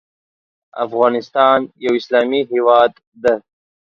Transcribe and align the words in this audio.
افغانستان 0.85 1.59
یو 1.85 1.93
اسلامې 1.99 2.41
هیواد 2.51 2.91
ده 3.23 3.33